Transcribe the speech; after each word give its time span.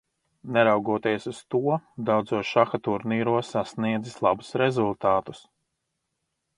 Neraugoties 0.53 1.27
uz 1.31 1.41
to, 1.55 1.61
daudzos 2.09 2.49
šaha 2.55 2.81
turnīros 2.89 3.53
sasniedzis 3.57 4.19
labus 4.29 4.53
rezultātus. 4.65 5.49